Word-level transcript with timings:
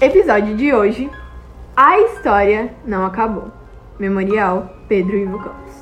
Episódio 0.00 0.56
de 0.56 0.72
hoje: 0.72 1.10
A 1.76 1.98
história 2.00 2.74
não 2.84 3.04
acabou. 3.04 3.50
Memorial 3.98 4.68
Pedro 4.88 5.16
Ivo 5.16 5.38
Campos. 5.38 5.72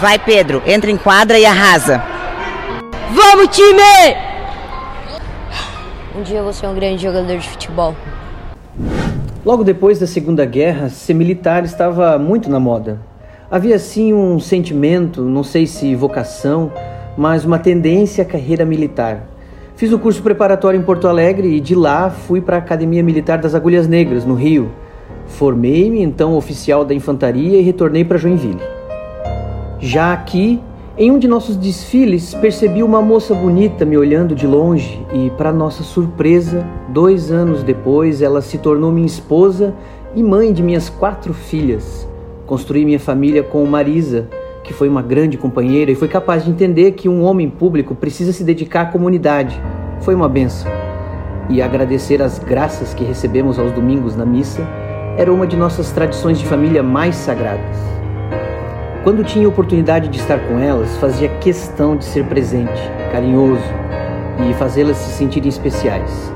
Vai, 0.00 0.18
Pedro, 0.18 0.62
entra 0.66 0.90
em 0.90 0.96
quadra 0.96 1.38
e 1.38 1.46
arrasa. 1.46 2.02
Vamos, 3.10 3.48
time! 3.48 3.80
Um 6.14 6.22
dia 6.22 6.38
eu 6.38 6.44
vou 6.44 6.52
ser 6.52 6.66
um 6.66 6.74
grande 6.74 7.02
jogador 7.02 7.38
de 7.38 7.48
futebol. 7.48 7.96
Logo 9.44 9.64
depois 9.64 9.98
da 9.98 10.06
Segunda 10.06 10.44
Guerra, 10.44 10.90
ser 10.90 11.14
militar 11.14 11.64
estava 11.64 12.18
muito 12.18 12.50
na 12.50 12.60
moda. 12.60 13.00
Havia 13.50 13.78
sim 13.78 14.12
um 14.12 14.40
sentimento, 14.40 15.22
não 15.22 15.44
sei 15.44 15.66
se 15.66 15.94
vocação, 15.94 16.72
mas 17.16 17.44
uma 17.44 17.58
tendência 17.58 18.22
à 18.22 18.26
carreira 18.26 18.64
militar. 18.64 19.28
Fiz 19.76 19.92
o 19.92 19.98
curso 19.98 20.22
preparatório 20.22 20.78
em 20.78 20.82
Porto 20.82 21.08
Alegre 21.08 21.48
e 21.48 21.60
de 21.60 21.74
lá 21.74 22.08
fui 22.08 22.40
para 22.40 22.56
a 22.56 22.58
Academia 22.60 23.02
Militar 23.02 23.38
das 23.38 23.54
Agulhas 23.54 23.88
Negras, 23.88 24.24
no 24.24 24.34
Rio. 24.34 24.70
Formei-me 25.26 26.00
então 26.00 26.36
oficial 26.36 26.84
da 26.84 26.94
infantaria 26.94 27.58
e 27.58 27.62
retornei 27.62 28.04
para 28.04 28.18
Joinville. 28.18 28.62
Já 29.80 30.12
aqui, 30.12 30.60
em 30.96 31.10
um 31.10 31.18
de 31.18 31.26
nossos 31.26 31.56
desfiles, 31.56 32.34
percebi 32.34 32.82
uma 32.82 33.02
moça 33.02 33.34
bonita 33.34 33.84
me 33.84 33.98
olhando 33.98 34.34
de 34.34 34.46
longe 34.46 35.04
e, 35.12 35.28
para 35.30 35.52
nossa 35.52 35.82
surpresa, 35.82 36.64
dois 36.88 37.32
anos 37.32 37.64
depois 37.64 38.22
ela 38.22 38.40
se 38.40 38.58
tornou 38.58 38.92
minha 38.92 39.06
esposa 39.06 39.74
e 40.14 40.22
mãe 40.22 40.52
de 40.52 40.62
minhas 40.62 40.88
quatro 40.88 41.34
filhas. 41.34 42.08
Construí 42.46 42.84
minha 42.84 43.00
família 43.00 43.42
com 43.42 43.64
Marisa, 43.66 44.28
que 44.64 44.72
foi 44.72 44.88
uma 44.88 45.02
grande 45.02 45.36
companheira 45.36 45.92
e 45.92 45.94
foi 45.94 46.08
capaz 46.08 46.44
de 46.44 46.50
entender 46.50 46.92
que 46.92 47.08
um 47.08 47.22
homem 47.22 47.48
público 47.50 47.94
precisa 47.94 48.32
se 48.32 48.42
dedicar 48.42 48.80
à 48.80 48.86
comunidade. 48.86 49.60
Foi 50.00 50.14
uma 50.14 50.28
benção. 50.28 50.72
E 51.50 51.60
agradecer 51.60 52.22
as 52.22 52.38
graças 52.38 52.94
que 52.94 53.04
recebemos 53.04 53.58
aos 53.58 53.70
domingos 53.72 54.16
na 54.16 54.24
missa 54.24 54.66
era 55.18 55.32
uma 55.32 55.46
de 55.46 55.56
nossas 55.56 55.92
tradições 55.92 56.38
de 56.38 56.46
família 56.46 56.82
mais 56.82 57.14
sagradas. 57.14 57.76
Quando 59.04 59.22
tinha 59.22 59.46
oportunidade 59.46 60.08
de 60.08 60.18
estar 60.18 60.38
com 60.48 60.58
elas, 60.58 60.96
fazia 60.96 61.28
questão 61.38 61.94
de 61.94 62.06
ser 62.06 62.24
presente, 62.24 62.90
carinhoso 63.12 63.62
e 64.48 64.54
fazê-las 64.54 64.96
se 64.96 65.10
sentirem 65.10 65.48
especiais. 65.48 66.32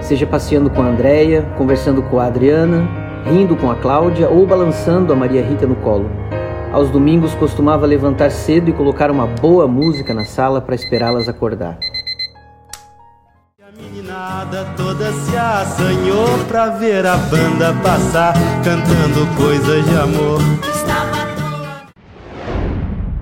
Seja 0.00 0.26
passeando 0.26 0.68
com 0.68 0.82
a 0.82 0.86
Andréia, 0.86 1.42
conversando 1.56 2.02
com 2.02 2.18
a 2.18 2.26
Adriana, 2.26 2.88
rindo 3.24 3.54
com 3.54 3.70
a 3.70 3.76
Cláudia 3.76 4.28
ou 4.28 4.44
balançando 4.44 5.12
a 5.12 5.16
Maria 5.16 5.42
Rita 5.42 5.66
no 5.66 5.76
colo. 5.76 6.10
Aos 6.70 6.90
domingos 6.90 7.34
costumava 7.34 7.86
levantar 7.86 8.30
cedo 8.30 8.68
e 8.68 8.74
colocar 8.74 9.10
uma 9.10 9.26
boa 9.26 9.66
música 9.66 10.12
na 10.12 10.26
sala 10.26 10.60
para 10.60 10.74
esperá-las 10.74 11.26
acordar. 11.26 11.78
A 13.58 13.82
meninada 13.82 14.66
toda 14.76 15.10
se 15.10 15.34
assanhou 15.34 16.26
pra 16.46 16.68
ver 16.68 17.06
a 17.06 17.16
banda 17.16 17.74
passar, 17.82 18.34
cantando 18.62 19.26
coisas 19.34 19.82
de 19.86 19.96
amor. 19.96 20.40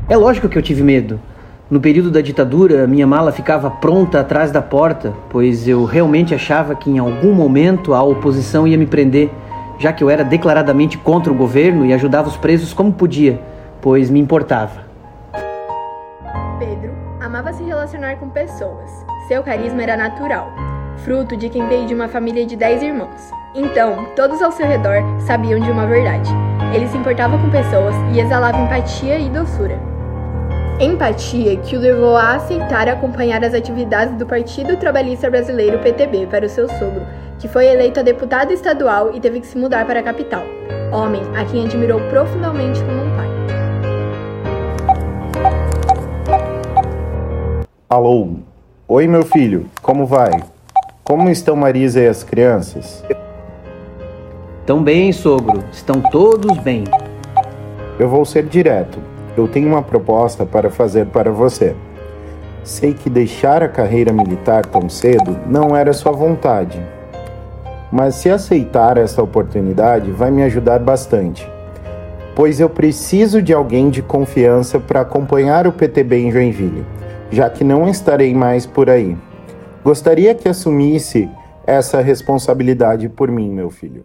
É 0.08 0.16
lógico 0.16 0.48
que 0.48 0.58
eu 0.58 0.62
tive 0.62 0.82
medo. 0.82 1.20
No 1.70 1.80
período 1.80 2.10
da 2.10 2.20
ditadura, 2.20 2.86
minha 2.86 3.06
mala 3.06 3.30
ficava 3.30 3.70
pronta 3.70 4.20
atrás 4.20 4.50
da 4.50 4.62
porta, 4.62 5.14
pois 5.30 5.68
eu 5.68 5.84
realmente 5.84 6.34
achava 6.34 6.74
que 6.74 6.90
em 6.90 6.98
algum 6.98 7.32
momento 7.32 7.94
a 7.94 8.02
oposição 8.02 8.66
ia 8.66 8.76
me 8.76 8.86
prender 8.86 9.30
já 9.78 9.92
que 9.92 10.02
eu 10.02 10.10
era 10.10 10.24
declaradamente 10.24 10.98
contra 10.98 11.32
o 11.32 11.36
governo 11.36 11.84
e 11.84 11.92
ajudava 11.92 12.28
os 12.28 12.36
presos 12.36 12.72
como 12.72 12.92
podia, 12.92 13.40
pois 13.80 14.10
me 14.10 14.20
importava. 14.20 14.84
Pedro 16.58 16.92
amava 17.20 17.52
se 17.52 17.62
relacionar 17.62 18.16
com 18.16 18.28
pessoas. 18.28 19.04
Seu 19.28 19.42
carisma 19.42 19.82
era 19.82 19.96
natural, 19.96 20.50
fruto 20.98 21.36
de 21.36 21.48
quem 21.48 21.66
veio 21.68 21.86
de 21.86 21.94
uma 21.94 22.08
família 22.08 22.46
de 22.46 22.56
dez 22.56 22.82
irmãos. 22.82 23.30
Então, 23.54 24.06
todos 24.14 24.42
ao 24.42 24.52
seu 24.52 24.66
redor 24.66 25.02
sabiam 25.20 25.58
de 25.58 25.70
uma 25.70 25.86
verdade. 25.86 26.30
Ele 26.74 26.86
se 26.88 26.96
importava 26.96 27.38
com 27.38 27.50
pessoas 27.50 27.94
e 28.14 28.20
exalava 28.20 28.58
empatia 28.58 29.18
e 29.18 29.30
doçura. 29.30 29.78
Empatia 30.78 31.56
que 31.56 31.74
o 31.74 31.80
levou 31.80 32.16
a 32.16 32.34
aceitar 32.34 32.86
acompanhar 32.86 33.42
as 33.42 33.54
atividades 33.54 34.14
do 34.16 34.26
Partido 34.26 34.76
Trabalhista 34.76 35.30
Brasileiro 35.30 35.78
PTB 35.78 36.26
para 36.26 36.44
o 36.44 36.50
seu 36.50 36.68
sogro, 36.68 37.06
que 37.38 37.48
foi 37.48 37.66
eleito 37.66 38.00
a 38.00 38.02
deputado 38.02 38.52
estadual 38.52 39.14
e 39.14 39.20
teve 39.20 39.40
que 39.40 39.46
se 39.46 39.58
mudar 39.58 39.86
para 39.86 40.00
a 40.00 40.02
capital. 40.02 40.42
Homem 40.92 41.22
a 41.36 41.44
quem 41.44 41.66
admirou 41.66 42.00
profundamente 42.08 42.80
como 42.84 43.02
um 43.02 43.16
pai. 43.16 43.28
Alô? 47.88 48.28
Oi, 48.88 49.06
meu 49.06 49.24
filho, 49.24 49.66
como 49.82 50.06
vai? 50.06 50.30
Como 51.04 51.28
estão 51.28 51.54
Marisa 51.54 52.00
e 52.00 52.08
as 52.08 52.24
crianças? 52.24 53.04
Tão 54.64 54.82
bem, 54.82 55.12
sogro, 55.12 55.62
estão 55.70 56.00
todos 56.00 56.58
bem. 56.58 56.84
Eu 57.98 58.08
vou 58.08 58.24
ser 58.24 58.44
direto. 58.46 58.98
Eu 59.36 59.46
tenho 59.46 59.68
uma 59.68 59.82
proposta 59.82 60.46
para 60.46 60.70
fazer 60.70 61.06
para 61.06 61.30
você. 61.30 61.76
Sei 62.64 62.94
que 62.94 63.08
deixar 63.08 63.62
a 63.62 63.68
carreira 63.68 64.12
militar 64.12 64.66
tão 64.66 64.88
cedo 64.88 65.38
não 65.46 65.76
era 65.76 65.92
sua 65.92 66.10
vontade, 66.10 66.82
mas 67.96 68.16
se 68.16 68.28
aceitar 68.28 68.98
essa 68.98 69.22
oportunidade 69.22 70.10
vai 70.10 70.30
me 70.30 70.42
ajudar 70.42 70.78
bastante, 70.80 71.50
pois 72.34 72.60
eu 72.60 72.68
preciso 72.68 73.40
de 73.40 73.54
alguém 73.54 73.88
de 73.88 74.02
confiança 74.02 74.78
para 74.78 75.00
acompanhar 75.00 75.66
o 75.66 75.72
PTB 75.72 76.18
em 76.18 76.30
Joinville, 76.30 76.84
já 77.30 77.48
que 77.48 77.64
não 77.64 77.88
estarei 77.88 78.34
mais 78.34 78.66
por 78.66 78.90
aí. 78.90 79.16
Gostaria 79.82 80.34
que 80.34 80.46
assumisse 80.46 81.26
essa 81.66 82.02
responsabilidade 82.02 83.08
por 83.08 83.30
mim, 83.30 83.48
meu 83.48 83.70
filho. 83.70 84.04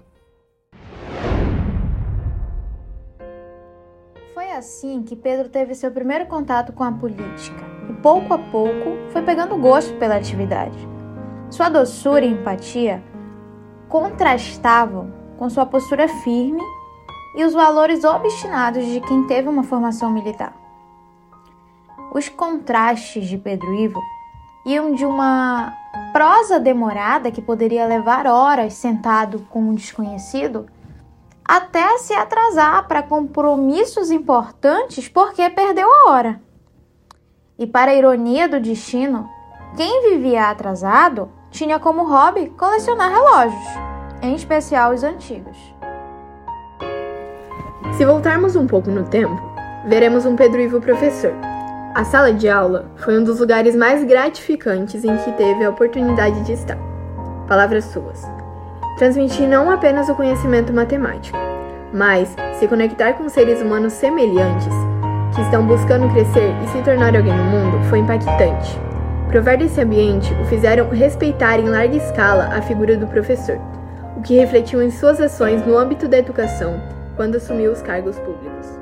Foi 4.33 4.51
assim 4.53 5.03
que 5.03 5.17
Pedro 5.17 5.49
teve 5.49 5.75
seu 5.75 5.91
primeiro 5.91 6.27
contato 6.27 6.71
com 6.71 6.85
a 6.85 6.93
política 6.93 7.61
e, 7.89 7.93
pouco 8.01 8.33
a 8.33 8.37
pouco, 8.37 8.95
foi 9.11 9.21
pegando 9.21 9.57
gosto 9.57 9.93
pela 9.95 10.15
atividade. 10.15 10.77
Sua 11.49 11.67
doçura 11.67 12.23
e 12.23 12.31
empatia 12.31 13.03
contrastavam 13.91 15.13
com 15.37 15.49
sua 15.49 15.65
postura 15.65 16.07
firme 16.07 16.63
e 17.35 17.43
os 17.43 17.53
valores 17.53 18.05
obstinados 18.05 18.85
de 18.85 19.01
quem 19.01 19.27
teve 19.27 19.49
uma 19.49 19.63
formação 19.63 20.09
militar. 20.09 20.55
Os 22.13 22.29
contrastes 22.29 23.27
de 23.27 23.37
Pedro 23.37 23.73
Ivo 23.73 24.01
iam 24.65 24.95
de 24.95 25.05
uma 25.05 25.73
prosa 26.13 26.59
demorada 26.59 27.31
que 27.31 27.41
poderia 27.41 27.85
levar 27.85 28.27
horas 28.27 28.73
sentado 28.75 29.45
com 29.49 29.61
um 29.61 29.75
desconhecido 29.75 30.67
até 31.43 31.97
se 31.97 32.13
atrasar 32.13 32.87
para 32.87 33.03
compromissos 33.03 34.09
importantes 34.09 35.09
porque 35.09 35.49
perdeu 35.49 35.89
a 35.89 36.11
hora. 36.11 36.41
E 37.59 37.67
para 37.67 37.91
a 37.91 37.95
ironia 37.95 38.47
do 38.47 38.59
destino, 38.59 39.29
quem 39.75 40.09
vivia 40.09 40.49
atrasado 40.49 41.29
tinha 41.51 41.77
como 41.77 42.07
hobby 42.07 42.49
colecionar 42.57 43.11
relógios, 43.11 43.67
em 44.21 44.33
especial 44.33 44.93
os 44.93 45.03
antigos. 45.03 45.57
Se 47.97 48.05
voltarmos 48.05 48.55
um 48.55 48.65
pouco 48.65 48.89
no 48.89 49.03
tempo, 49.03 49.39
veremos 49.85 50.25
um 50.25 50.35
Pedro 50.35 50.61
Ivo 50.61 50.79
professor. 50.79 51.33
A 51.93 52.05
sala 52.05 52.33
de 52.33 52.47
aula 52.47 52.89
foi 52.95 53.19
um 53.19 53.23
dos 53.23 53.39
lugares 53.41 53.75
mais 53.75 54.03
gratificantes 54.03 55.03
em 55.03 55.15
que 55.17 55.31
teve 55.33 55.63
a 55.65 55.69
oportunidade 55.69 56.41
de 56.41 56.53
estar. 56.53 56.77
Palavras 57.47 57.83
suas. 57.85 58.25
Transmitir 58.97 59.47
não 59.47 59.69
apenas 59.69 60.07
o 60.07 60.15
conhecimento 60.15 60.71
matemático, 60.71 61.37
mas 61.93 62.33
se 62.57 62.67
conectar 62.67 63.13
com 63.13 63.27
seres 63.27 63.61
humanos 63.61 63.91
semelhantes 63.93 64.73
que 65.35 65.41
estão 65.41 65.65
buscando 65.65 66.09
crescer 66.13 66.53
e 66.63 66.67
se 66.69 66.81
tornar 66.81 67.15
alguém 67.15 67.35
no 67.35 67.43
mundo 67.43 67.83
foi 67.89 67.99
impactante. 67.99 68.90
Provar 69.31 69.55
desse 69.55 69.79
ambiente 69.79 70.33
o 70.41 70.45
fizeram 70.47 70.89
respeitar 70.89 71.57
em 71.57 71.69
larga 71.69 71.95
escala 71.95 72.49
a 72.53 72.61
figura 72.61 72.97
do 72.97 73.07
professor, 73.07 73.57
o 74.17 74.21
que 74.21 74.35
refletiu 74.35 74.83
em 74.83 74.91
suas 74.91 75.21
ações 75.21 75.65
no 75.65 75.77
âmbito 75.77 76.05
da 76.05 76.17
educação 76.17 76.81
quando 77.15 77.37
assumiu 77.37 77.71
os 77.71 77.81
cargos 77.81 78.19
públicos. 78.19 78.77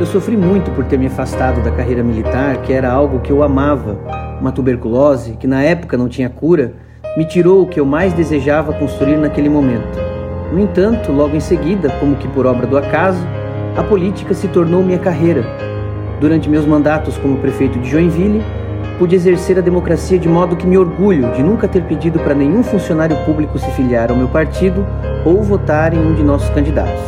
Eu 0.00 0.06
sofri 0.06 0.36
muito 0.36 0.72
por 0.72 0.86
ter 0.86 0.98
me 0.98 1.06
afastado 1.06 1.62
da 1.62 1.70
carreira 1.70 2.02
militar, 2.02 2.60
que 2.62 2.72
era 2.72 2.90
algo 2.90 3.20
que 3.20 3.30
eu 3.30 3.40
amava. 3.40 3.96
Uma 4.40 4.50
tuberculose, 4.50 5.36
que 5.36 5.46
na 5.46 5.62
época 5.62 5.96
não 5.96 6.08
tinha 6.08 6.28
cura, 6.28 6.72
me 7.16 7.24
tirou 7.24 7.62
o 7.62 7.66
que 7.68 7.78
eu 7.78 7.86
mais 7.86 8.12
desejava 8.12 8.72
construir 8.72 9.18
naquele 9.18 9.48
momento. 9.48 10.00
No 10.52 10.58
entanto, 10.58 11.12
logo 11.12 11.36
em 11.36 11.40
seguida, 11.40 11.90
como 12.00 12.16
que 12.16 12.26
por 12.26 12.44
obra 12.44 12.66
do 12.66 12.76
acaso, 12.76 13.24
a 13.76 13.82
política 13.82 14.34
se 14.34 14.48
tornou 14.48 14.82
minha 14.82 14.98
carreira. 14.98 15.44
Durante 16.20 16.48
meus 16.48 16.64
mandatos 16.64 17.18
como 17.18 17.38
prefeito 17.38 17.78
de 17.78 17.90
Joinville, 17.90 18.42
pude 18.98 19.16
exercer 19.16 19.58
a 19.58 19.60
democracia 19.60 20.18
de 20.18 20.28
modo 20.28 20.56
que 20.56 20.66
me 20.66 20.78
orgulho 20.78 21.32
de 21.32 21.42
nunca 21.42 21.66
ter 21.66 21.82
pedido 21.82 22.18
para 22.20 22.34
nenhum 22.34 22.62
funcionário 22.62 23.16
público 23.24 23.58
se 23.58 23.70
filiar 23.72 24.10
ao 24.10 24.16
meu 24.16 24.28
partido 24.28 24.86
ou 25.24 25.42
votar 25.42 25.92
em 25.92 25.98
um 25.98 26.14
de 26.14 26.22
nossos 26.22 26.48
candidatos. 26.50 27.02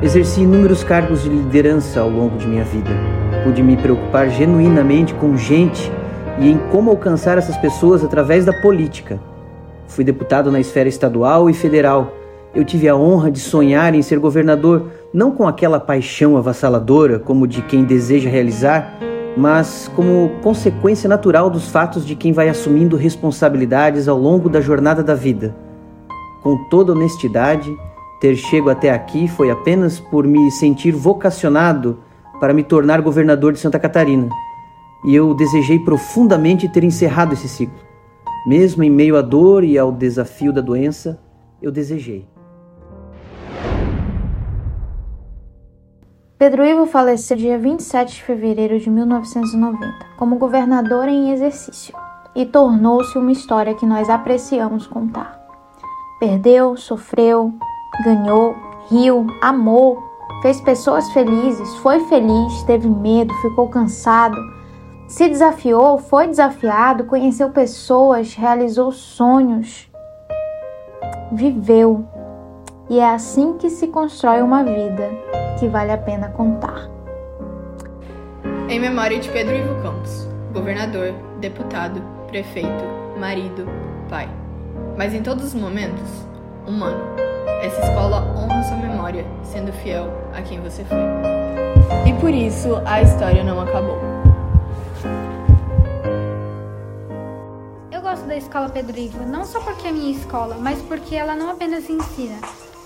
Exerci 0.00 0.42
inúmeros 0.42 0.82
cargos 0.82 1.24
de 1.24 1.28
liderança 1.28 2.00
ao 2.00 2.08
longo 2.08 2.38
de 2.38 2.46
minha 2.46 2.64
vida. 2.64 2.90
Pude 3.44 3.62
me 3.62 3.76
preocupar 3.76 4.30
genuinamente 4.30 5.12
com 5.14 5.36
gente 5.36 5.92
e 6.38 6.48
em 6.48 6.56
como 6.70 6.90
alcançar 6.90 7.36
essas 7.36 7.56
pessoas 7.56 8.04
através 8.04 8.44
da 8.44 8.52
política. 8.52 9.18
Fui 9.86 10.04
deputado 10.04 10.52
na 10.52 10.60
esfera 10.60 10.88
estadual 10.88 11.50
e 11.50 11.54
federal. 11.54 12.17
Eu 12.54 12.64
tive 12.64 12.88
a 12.88 12.96
honra 12.96 13.30
de 13.30 13.40
sonhar 13.40 13.94
em 13.94 14.02
ser 14.02 14.18
governador, 14.18 14.90
não 15.12 15.30
com 15.30 15.46
aquela 15.46 15.78
paixão 15.78 16.36
avassaladora 16.36 17.18
como 17.18 17.46
de 17.46 17.60
quem 17.62 17.84
deseja 17.84 18.30
realizar, 18.30 18.98
mas 19.36 19.90
como 19.94 20.30
consequência 20.42 21.08
natural 21.08 21.50
dos 21.50 21.68
fatos 21.68 22.04
de 22.04 22.16
quem 22.16 22.32
vai 22.32 22.48
assumindo 22.48 22.96
responsabilidades 22.96 24.08
ao 24.08 24.18
longo 24.18 24.48
da 24.48 24.60
jornada 24.60 25.02
da 25.02 25.14
vida. 25.14 25.54
Com 26.42 26.56
toda 26.68 26.92
honestidade, 26.92 27.76
ter 28.20 28.34
chego 28.34 28.70
até 28.70 28.90
aqui 28.90 29.28
foi 29.28 29.50
apenas 29.50 30.00
por 30.00 30.26
me 30.26 30.50
sentir 30.50 30.92
vocacionado 30.92 31.98
para 32.40 32.54
me 32.54 32.64
tornar 32.64 33.00
governador 33.02 33.52
de 33.52 33.58
Santa 33.58 33.78
Catarina. 33.78 34.28
E 35.04 35.14
eu 35.14 35.34
desejei 35.34 35.78
profundamente 35.78 36.68
ter 36.68 36.82
encerrado 36.82 37.34
esse 37.34 37.48
ciclo. 37.48 37.78
Mesmo 38.46 38.82
em 38.82 38.90
meio 38.90 39.16
à 39.16 39.22
dor 39.22 39.62
e 39.62 39.76
ao 39.78 39.92
desafio 39.92 40.52
da 40.52 40.60
doença, 40.60 41.20
eu 41.60 41.70
desejei. 41.70 42.26
Pedro 46.38 46.64
Ivo 46.64 46.86
faleceu 46.86 47.36
dia 47.36 47.58
27 47.58 48.14
de 48.14 48.22
fevereiro 48.22 48.78
de 48.78 48.88
1990 48.88 50.06
como 50.16 50.38
governador 50.38 51.08
em 51.08 51.32
exercício 51.32 51.92
e 52.32 52.46
tornou-se 52.46 53.18
uma 53.18 53.32
história 53.32 53.74
que 53.74 53.84
nós 53.84 54.08
apreciamos 54.08 54.86
contar. 54.86 55.36
Perdeu, 56.20 56.76
sofreu, 56.76 57.52
ganhou, 58.04 58.54
riu, 58.88 59.26
amou, 59.42 60.00
fez 60.40 60.60
pessoas 60.60 61.10
felizes, 61.10 61.74
foi 61.78 61.98
feliz, 62.06 62.62
teve 62.62 62.88
medo, 62.88 63.34
ficou 63.42 63.68
cansado, 63.68 64.36
se 65.08 65.28
desafiou, 65.28 65.98
foi 65.98 66.28
desafiado, 66.28 67.06
conheceu 67.06 67.50
pessoas, 67.50 68.34
realizou 68.34 68.92
sonhos, 68.92 69.90
viveu. 71.32 72.06
E 72.88 73.00
é 73.00 73.10
assim 73.10 73.54
que 73.54 73.68
se 73.68 73.88
constrói 73.88 74.40
uma 74.40 74.62
vida 74.62 75.10
que 75.58 75.66
vale 75.66 75.90
a 75.90 75.98
pena 75.98 76.28
contar. 76.28 76.88
Em 78.68 78.78
memória 78.78 79.18
de 79.18 79.28
Pedro 79.30 79.56
Ivo 79.56 79.82
Campos, 79.82 80.28
governador, 80.52 81.12
deputado, 81.40 82.00
prefeito, 82.28 82.84
marido, 83.18 83.66
pai. 84.08 84.28
Mas 84.96 85.12
em 85.14 85.22
todos 85.22 85.46
os 85.46 85.54
momentos, 85.54 86.08
humano. 86.66 87.00
Essa 87.60 87.80
escola 87.80 88.22
honra 88.36 88.62
sua 88.62 88.76
memória, 88.76 89.24
sendo 89.42 89.72
fiel 89.72 90.06
a 90.32 90.42
quem 90.42 90.60
você 90.60 90.84
foi. 90.84 90.98
E 92.06 92.12
por 92.20 92.30
isso 92.30 92.80
a 92.84 93.02
história 93.02 93.42
não 93.42 93.60
acabou. 93.60 93.98
Eu 97.90 98.00
gosto 98.00 98.26
da 98.26 98.36
escola 98.36 98.68
Pedro 98.68 98.96
Ivo, 98.96 99.24
não 99.26 99.44
só 99.44 99.60
porque 99.60 99.88
é 99.88 99.92
minha 99.92 100.12
escola, 100.12 100.56
mas 100.60 100.80
porque 100.82 101.16
ela 101.16 101.34
não 101.34 101.50
apenas 101.50 101.90
ensina, 101.90 102.36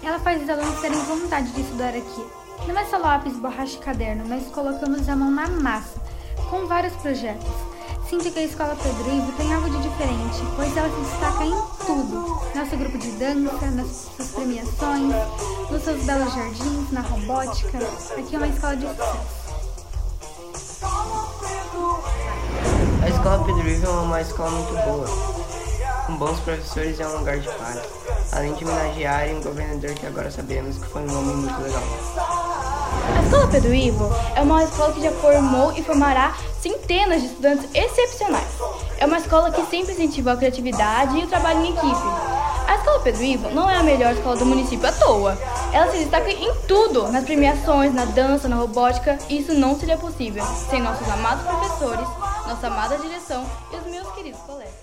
ela 0.03 0.19
faz 0.19 0.43
os 0.43 0.49
alunos 0.49 0.81
terem 0.81 0.99
vontade 1.01 1.51
de 1.51 1.61
estudar 1.61 1.91
aqui. 1.91 2.42
Não 2.67 2.79
é 2.79 2.85
só 2.87 2.99
lápis, 2.99 3.37
borracha 3.37 3.76
e 3.76 3.81
caderno, 3.81 4.25
mas 4.29 4.47
colocamos 4.49 5.09
a 5.09 5.17
mão 5.17 5.31
na 5.31 5.49
massa, 5.49 6.00
com 6.49 6.67
vários 6.67 6.94
projetos. 6.94 7.50
Sinto 8.09 8.31
que 8.31 8.38
a 8.38 8.44
Escola 8.44 8.76
Pedro 8.82 9.14
Ivo 9.14 9.32
tem 9.32 9.53
algo 9.55 9.70
de 9.70 9.82
diferente, 9.82 10.38
pois 10.55 10.76
ela 10.76 10.88
se 10.88 11.11
destaca 11.11 11.44
em 11.44 11.55
tudo. 11.87 12.41
Nosso 12.55 12.76
grupo 12.76 12.99
de 12.99 13.11
dança, 13.12 13.67
nas 13.70 13.88
suas 13.88 14.29
premiações, 14.31 15.14
nos 15.70 15.82
seus 15.82 16.03
belos 16.05 16.35
jardins, 16.35 16.91
na 16.93 17.00
robótica. 17.00 17.79
Aqui 18.19 18.35
é 18.35 18.38
uma 18.38 18.49
escola 18.49 18.76
de 18.76 18.87
sucesso. 18.87 19.43
A 23.03 23.09
Escola 23.09 23.44
Pedro 23.44 23.69
Ivo 23.69 23.87
é 23.87 23.91
uma 23.91 24.20
escola 24.20 24.50
muito 24.50 24.73
boa, 24.85 25.06
com 26.06 26.17
bons 26.17 26.38
professores 26.41 27.00
é 27.00 27.06
um 27.06 27.19
lugar 27.19 27.38
de 27.38 27.49
paz, 27.49 27.81
além 28.31 28.53
de 28.55 28.64
homenagear 28.64 29.29
um 29.29 29.41
governador 29.41 29.94
que 29.94 30.06
agora 30.06 30.31
sabemos 30.31 30.76
que 30.79 30.87
foi 30.87 31.03
um 31.03 31.19
homem 31.19 31.37
muito 31.37 31.62
legal. 31.62 32.51
Escola 33.32 33.49
Pedro 33.49 33.75
Ivo 33.75 34.11
é 34.37 34.43
uma 34.43 34.62
escola 34.62 34.93
que 34.93 35.00
já 35.00 35.11
formou 35.11 35.73
e 35.73 35.82
formará 35.82 36.37
centenas 36.61 37.23
de 37.23 37.29
estudantes 37.29 37.67
excepcionais. 37.73 38.46
É 38.99 39.06
uma 39.06 39.17
escola 39.17 39.50
que 39.50 39.64
sempre 39.70 39.94
incentiva 39.94 40.32
a 40.32 40.37
criatividade 40.37 41.19
e 41.19 41.25
o 41.25 41.26
trabalho 41.26 41.64
em 41.64 41.70
equipe. 41.70 42.08
A 42.69 42.75
Escola 42.76 43.00
Pedro 43.00 43.23
Ivo 43.23 43.50
não 43.52 43.70
é 43.70 43.76
a 43.76 43.82
melhor 43.82 44.12
escola 44.12 44.37
do 44.37 44.44
município 44.44 44.87
à 44.87 44.93
toa. 44.93 45.38
Ela 45.73 45.90
se 45.90 45.96
destaca 45.96 46.31
em 46.31 46.55
tudo, 46.69 47.11
nas 47.11 47.25
premiações, 47.25 47.94
na 47.94 48.05
dança, 48.05 48.49
na 48.49 48.56
robótica, 48.56 49.19
e 49.31 49.38
isso 49.38 49.55
não 49.55 49.81
seria 49.81 49.96
possível 49.96 50.44
sem 50.69 50.82
nossos 50.82 51.08
amados 51.08 51.43
professores, 51.43 52.06
nossa 52.46 52.67
amada 52.67 52.99
direção 52.99 53.46
e 53.73 53.76
os 53.76 53.87
meus 53.87 54.12
queridos 54.12 54.40
colegas. 54.43 54.81